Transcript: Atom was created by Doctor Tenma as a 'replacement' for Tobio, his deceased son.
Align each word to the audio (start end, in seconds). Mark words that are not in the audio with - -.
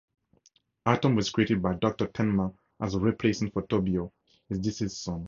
Atom 0.87 1.13
was 1.15 1.29
created 1.29 1.61
by 1.61 1.75
Doctor 1.75 2.07
Tenma 2.07 2.55
as 2.79 2.95
a 2.95 2.99
'replacement' 2.99 3.53
for 3.53 3.61
Tobio, 3.67 4.11
his 4.49 4.57
deceased 4.57 5.03
son. 5.03 5.19